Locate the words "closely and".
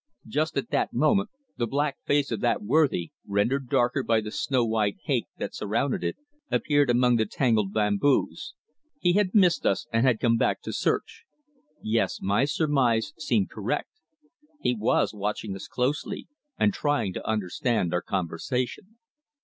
15.67-16.73